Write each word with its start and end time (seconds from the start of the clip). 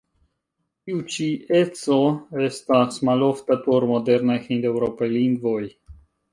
Tiu 0.87 1.03
ĉi 1.15 1.27
eco 1.59 1.99
estas 2.47 2.99
malofta 3.11 3.61
por 3.69 3.89
modernaj 3.95 4.41
hindeŭropaj 4.49 5.15
lingvoj. 5.17 5.63